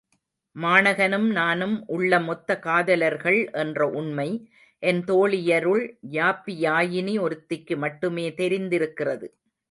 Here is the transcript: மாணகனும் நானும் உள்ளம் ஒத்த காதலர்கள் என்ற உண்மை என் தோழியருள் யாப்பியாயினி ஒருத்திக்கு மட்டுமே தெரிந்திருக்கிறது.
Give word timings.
மாணகனும் 0.55 1.27
நானும் 1.31 1.75
உள்ளம் 1.87 2.27
ஒத்த 2.27 2.59
காதலர்கள் 2.59 3.37
என்ற 3.53 3.87
உண்மை 3.89 4.27
என் 4.83 5.01
தோழியருள் 5.03 5.83
யாப்பியாயினி 6.11 7.15
ஒருத்திக்கு 7.19 7.77
மட்டுமே 7.77 8.25
தெரிந்திருக்கிறது. 8.31 9.29